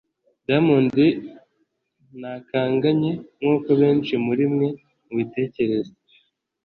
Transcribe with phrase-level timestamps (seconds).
[0.45, 0.95] Diamond
[2.19, 4.67] ntakanganye nk’uko benshi muri mwe
[5.05, 5.93] mu bitekereza